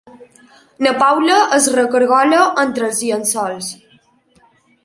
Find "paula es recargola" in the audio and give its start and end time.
1.01-2.41